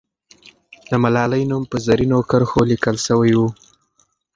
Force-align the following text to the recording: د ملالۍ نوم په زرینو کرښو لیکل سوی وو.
د 0.89 0.91
ملالۍ 1.03 1.43
نوم 1.51 1.63
په 1.71 1.77
زرینو 1.85 2.19
کرښو 2.29 2.59
لیکل 2.71 2.95
سوی 3.07 3.31
وو. 3.37 3.47